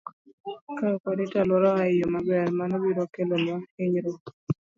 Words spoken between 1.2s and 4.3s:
alworawa e yo maber, mano biro kelonwa hinyruok.